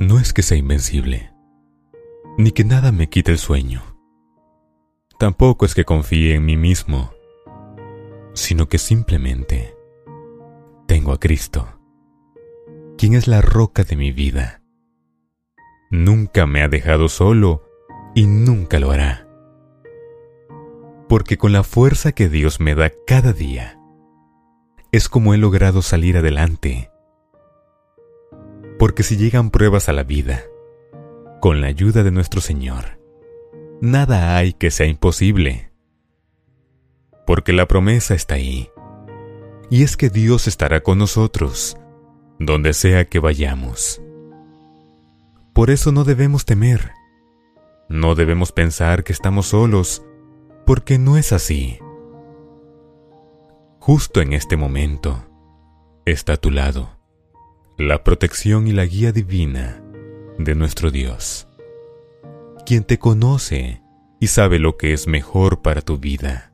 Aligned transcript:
No 0.00 0.18
es 0.18 0.32
que 0.32 0.40
sea 0.40 0.56
invencible, 0.56 1.30
ni 2.38 2.52
que 2.52 2.64
nada 2.64 2.90
me 2.90 3.10
quite 3.10 3.32
el 3.32 3.38
sueño. 3.38 3.82
Tampoco 5.18 5.66
es 5.66 5.74
que 5.74 5.84
confíe 5.84 6.36
en 6.36 6.46
mí 6.46 6.56
mismo, 6.56 7.12
sino 8.32 8.66
que 8.66 8.78
simplemente 8.78 9.76
tengo 10.86 11.12
a 11.12 11.20
Cristo, 11.20 11.68
quien 12.96 13.12
es 13.12 13.28
la 13.28 13.42
roca 13.42 13.84
de 13.84 13.96
mi 13.96 14.10
vida. 14.10 14.62
Nunca 15.90 16.46
me 16.46 16.62
ha 16.62 16.68
dejado 16.68 17.10
solo 17.10 17.68
y 18.14 18.26
nunca 18.26 18.80
lo 18.80 18.92
hará. 18.92 19.28
Porque 21.10 21.36
con 21.36 21.52
la 21.52 21.62
fuerza 21.62 22.12
que 22.12 22.30
Dios 22.30 22.58
me 22.58 22.74
da 22.74 22.90
cada 23.06 23.34
día, 23.34 23.78
es 24.92 25.10
como 25.10 25.34
he 25.34 25.36
logrado 25.36 25.82
salir 25.82 26.16
adelante. 26.16 26.89
Porque 28.80 29.02
si 29.02 29.18
llegan 29.18 29.50
pruebas 29.50 29.90
a 29.90 29.92
la 29.92 30.04
vida, 30.04 30.44
con 31.42 31.60
la 31.60 31.66
ayuda 31.66 32.02
de 32.02 32.10
nuestro 32.10 32.40
Señor, 32.40 32.98
nada 33.82 34.38
hay 34.38 34.54
que 34.54 34.70
sea 34.70 34.86
imposible. 34.86 35.70
Porque 37.26 37.52
la 37.52 37.68
promesa 37.68 38.14
está 38.14 38.36
ahí, 38.36 38.70
y 39.68 39.82
es 39.82 39.98
que 39.98 40.08
Dios 40.08 40.48
estará 40.48 40.80
con 40.82 40.96
nosotros, 40.96 41.76
donde 42.38 42.72
sea 42.72 43.04
que 43.04 43.18
vayamos. 43.18 44.00
Por 45.52 45.68
eso 45.68 45.92
no 45.92 46.04
debemos 46.04 46.46
temer, 46.46 46.92
no 47.90 48.14
debemos 48.14 48.50
pensar 48.50 49.04
que 49.04 49.12
estamos 49.12 49.48
solos, 49.48 50.06
porque 50.64 50.98
no 50.98 51.18
es 51.18 51.34
así. 51.34 51.78
Justo 53.78 54.22
en 54.22 54.32
este 54.32 54.56
momento 54.56 55.26
está 56.06 56.32
a 56.32 56.36
tu 56.38 56.50
lado 56.50 56.99
la 57.86 58.04
protección 58.04 58.66
y 58.68 58.72
la 58.72 58.84
guía 58.84 59.12
divina 59.12 59.82
de 60.38 60.54
nuestro 60.54 60.90
Dios, 60.90 61.48
quien 62.66 62.84
te 62.84 62.98
conoce 62.98 63.82
y 64.20 64.26
sabe 64.26 64.58
lo 64.58 64.76
que 64.76 64.92
es 64.92 65.06
mejor 65.06 65.62
para 65.62 65.80
tu 65.80 65.98
vida, 65.98 66.52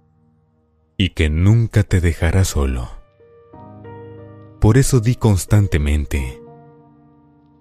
y 0.96 1.10
que 1.10 1.28
nunca 1.28 1.83
te 1.83 2.00
dejará 2.00 2.44
solo. 2.44 2.91
Por 4.60 4.78
eso 4.78 5.00
di 5.00 5.16
constantemente, 5.16 6.41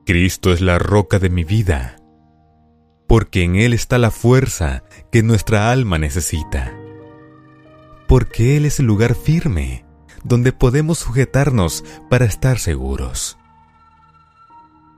Cristo 0.05 0.53
es 0.53 0.61
la 0.61 0.79
roca 0.79 1.19
de 1.19 1.29
mi 1.29 1.43
vida, 1.43 1.97
porque 3.07 3.43
en 3.43 3.55
Él 3.55 3.73
está 3.73 3.97
la 3.97 4.11
fuerza 4.11 4.83
que 5.11 5.23
nuestra 5.23 5.71
alma 5.71 5.97
necesita 5.97 6.79
porque 8.07 8.57
Él 8.57 8.65
es 8.65 8.79
el 8.79 8.85
lugar 8.85 9.15
firme 9.15 9.85
donde 10.23 10.51
podemos 10.51 10.99
sujetarnos 10.99 11.83
para 12.09 12.25
estar 12.25 12.59
seguros. 12.59 13.37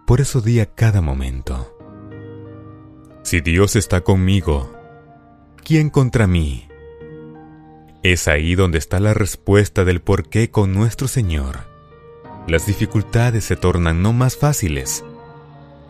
Por 0.08 0.22
eso 0.22 0.40
di 0.40 0.62
a 0.62 0.66
cada 0.74 1.02
momento, 1.02 1.78
si 3.24 3.42
Dios 3.42 3.76
está 3.76 4.02
conmigo, 4.02 4.74
¿quién 5.66 5.90
contra 5.90 6.28
mí? 6.28 6.70
Es 8.04 8.30
ahí 8.30 8.56
donde 8.56 8.78
está 8.78 9.02
la 9.02 9.14
respuesta 9.14 9.84
del 9.84 10.02
por 10.02 10.30
qué 10.30 10.50
con 10.50 10.74
nuestro 10.74 11.10
Señor 11.10 11.68
las 12.48 12.66
dificultades 12.66 13.44
se 13.44 13.58
tornan 13.58 14.02
no 14.02 14.14
más 14.14 14.38
fáciles, 14.38 15.04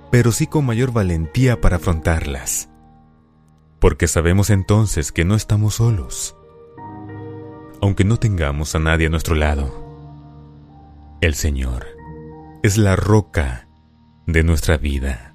pero 0.09 0.31
sí 0.31 0.47
con 0.47 0.65
mayor 0.65 0.91
valentía 0.91 1.61
para 1.61 1.75
afrontarlas, 1.75 2.69
porque 3.77 4.07
sabemos 4.07 4.49
entonces 4.49 5.11
que 5.11 5.25
no 5.25 5.35
estamos 5.35 5.75
solos 5.75 6.35
aunque 7.79 8.03
no 8.03 8.17
tengamos 8.17 8.73
a 8.73 8.79
nadie 8.79 9.05
a 9.05 9.09
nuestro 9.11 9.35
lado. 9.35 9.85
El 11.21 11.35
Señor 11.35 11.85
es 12.63 12.79
la 12.79 12.95
roca 12.95 13.66
de 14.27 14.43
nuestra 14.43 14.77
vida, 14.77 15.33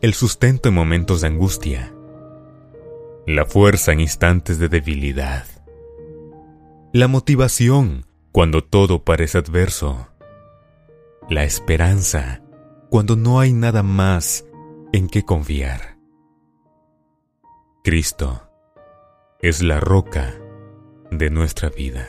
el 0.00 0.14
sustento 0.14 0.70
en 0.70 0.74
momentos 0.74 1.20
de 1.20 1.26
angustia, 1.28 1.94
la 3.26 3.44
fuerza 3.44 3.92
en 3.92 4.00
instantes 4.00 4.58
de 4.58 4.68
debilidad, 4.68 5.44
la 6.94 7.08
motivación 7.08 8.06
cuando 8.32 8.64
todo 8.64 9.04
parece 9.04 9.38
adverso, 9.38 10.08
la 11.28 11.44
esperanza 11.44 12.42
cuando 12.88 13.16
no 13.16 13.38
hay 13.38 13.52
nada 13.52 13.82
más 13.82 14.46
en 14.92 15.08
que 15.08 15.24
confiar. 15.24 15.98
Cristo 17.82 18.48
es 19.40 19.62
la 19.62 19.78
roca 19.78 20.34
de 21.10 21.28
nuestra 21.28 21.68
vida. 21.68 22.08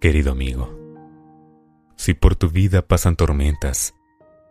Querido 0.00 0.30
amigo, 0.30 0.79
si 2.00 2.14
por 2.14 2.34
tu 2.34 2.48
vida 2.48 2.80
pasan 2.80 3.14
tormentas, 3.14 3.94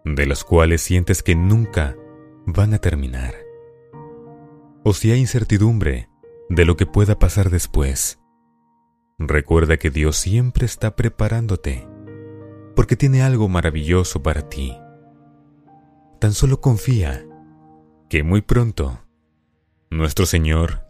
de 0.05 0.27
las 0.27 0.43
cuales 0.43 0.83
sientes 0.83 1.23
que 1.23 1.33
nunca 1.33 1.95
van 2.45 2.75
a 2.75 2.77
terminar, 2.77 3.33
o 4.83 4.93
si 4.93 5.11
hay 5.11 5.19
incertidumbre 5.19 6.09
de 6.47 6.65
lo 6.65 6.77
que 6.77 6.85
pueda 6.85 7.17
pasar 7.17 7.49
después, 7.49 8.19
recuerda 9.17 9.77
que 9.77 9.89
Dios 9.89 10.15
siempre 10.15 10.67
está 10.67 10.95
preparándote, 10.95 11.87
porque 12.75 12.95
tiene 12.95 13.23
algo 13.23 13.49
maravilloso 13.49 14.21
para 14.21 14.47
ti. 14.47 14.77
Tan 16.19 16.33
solo 16.33 16.61
confía 16.61 17.25
que 18.09 18.21
muy 18.21 18.43
pronto 18.43 18.99
nuestro 19.89 20.27
Señor 20.27 20.83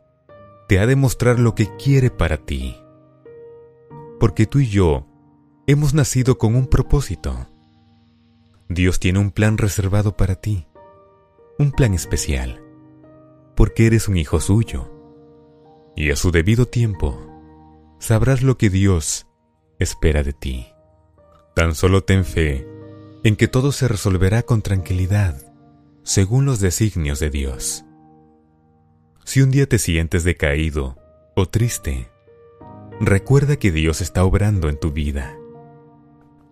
te 0.68 0.80
ha 0.80 0.88
de 0.88 0.98
mostrar 0.98 1.40
lo 1.40 1.56
que 1.56 1.74
quiere 1.78 2.12
para 2.12 2.36
ti. 2.36 2.76
Porque 4.20 4.46
tú 4.46 4.60
y 4.60 4.68
yo 4.68 5.09
hemos 5.72 5.94
nacido 5.94 6.40
con 6.40 6.56
un 6.56 6.66
propósito. 6.66 7.48
Dios 8.70 9.00
tiene 9.00 9.20
un 9.20 9.30
plan 9.30 9.60
reservado 9.60 10.18
para 10.18 10.34
ti, 10.34 10.66
un 11.60 11.72
plan 11.72 11.94
especial, 11.94 12.60
porque 13.56 13.86
eres 13.86 14.08
un 14.08 14.18
hijo 14.18 14.40
suyo. 14.40 14.92
Y 15.96 16.10
a 16.10 16.16
su 16.16 16.32
debido 16.32 16.66
tiempo, 16.66 17.24
sabrás 18.00 18.42
lo 18.42 18.58
que 18.58 18.72
Dios 18.72 19.28
espera 19.78 20.24
de 20.24 20.34
ti. 20.34 20.66
Tan 21.56 21.76
solo 21.76 22.04
ten 22.04 22.26
fe 22.26 22.68
en 23.24 23.36
que 23.36 23.48
todo 23.48 23.72
se 23.72 23.88
resolverá 23.88 24.42
con 24.42 24.64
tranquilidad, 24.64 25.54
según 26.02 26.46
los 26.46 26.60
designios 26.60 27.20
de 27.20 27.30
Dios. 27.30 27.86
Si 29.24 29.44
un 29.44 29.52
día 29.52 29.70
te 29.70 29.78
sientes 29.78 30.24
decaído 30.24 30.98
o 31.36 31.46
triste, 31.48 32.10
recuerda 33.00 33.58
que 33.58 33.72
Dios 33.72 34.02
está 34.02 34.24
obrando 34.24 34.68
en 34.68 34.80
tu 34.80 34.92
vida. 34.92 35.36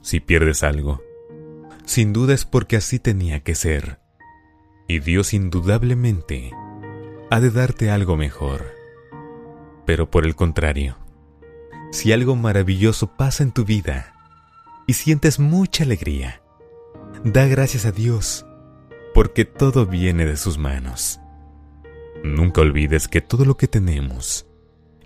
Si 0.01 0.19
pierdes 0.19 0.63
algo, 0.63 1.01
sin 1.85 2.13
duda 2.13 2.33
es 2.33 2.45
porque 2.45 2.77
así 2.77 2.99
tenía 2.99 3.41
que 3.41 3.55
ser. 3.55 3.99
Y 4.87 4.99
Dios 4.99 5.33
indudablemente 5.33 6.51
ha 7.29 7.39
de 7.39 7.51
darte 7.51 7.89
algo 7.89 8.17
mejor. 8.17 8.73
Pero 9.85 10.09
por 10.09 10.25
el 10.25 10.35
contrario, 10.35 10.97
si 11.91 12.11
algo 12.11 12.35
maravilloso 12.35 13.15
pasa 13.15 13.43
en 13.43 13.51
tu 13.51 13.65
vida 13.65 14.13
y 14.85 14.93
sientes 14.93 15.39
mucha 15.39 15.83
alegría, 15.83 16.41
da 17.23 17.47
gracias 17.47 17.85
a 17.85 17.91
Dios, 17.91 18.45
porque 19.13 19.45
todo 19.45 19.85
viene 19.85 20.25
de 20.25 20.37
sus 20.37 20.57
manos. 20.57 21.19
Nunca 22.23 22.61
olvides 22.61 23.07
que 23.07 23.21
todo 23.21 23.45
lo 23.45 23.57
que 23.57 23.67
tenemos 23.67 24.45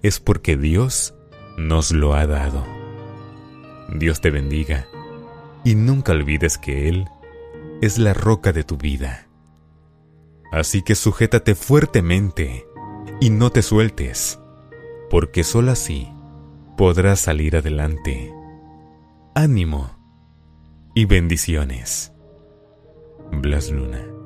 es 0.02 0.20
porque 0.20 0.58
Dios 0.58 1.14
nos 1.58 1.92
lo 1.92 2.16
ha 2.16 2.26
dado. 2.26 2.81
Dios 3.94 4.22
te 4.22 4.32
bendiga 4.32 4.88
y 5.64 5.76
nunca 5.76 6.14
olvides 6.14 6.58
que 6.58 6.90
Él 6.90 7.08
es 7.82 7.98
la 7.98 8.14
roca 8.14 8.52
de 8.52 8.64
tu 8.64 8.78
vida. 8.78 9.28
Así 10.52 10.82
que 10.82 10.96
sujétate 10.96 11.56
fuertemente 11.56 12.66
y 13.20 13.30
no 13.30 13.50
te 13.52 13.62
sueltes, 13.62 14.40
porque 15.10 15.44
solo 15.44 15.72
así 15.72 16.12
podrás 16.78 17.20
salir 17.20 17.56
adelante. 17.56 18.34
Ánimo 19.36 19.92
y 20.94 21.06
bendiciones. 21.06 22.12
Blas 23.32 23.72
Luna. 23.72 24.21